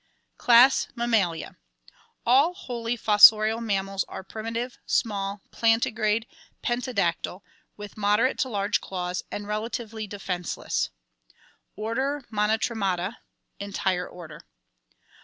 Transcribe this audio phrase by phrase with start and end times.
[0.39, 1.57] Class Mammalia!
[2.25, 6.25] (All wholly fossorial mammals are primitive, small, plantigrade,
[6.63, 7.41] pen | tadactyl,
[7.77, 10.89] with moderate to large claws, and relatively defenseless.)
[11.75, 13.17] Order Monotremata.
[13.59, 14.41] Entire order.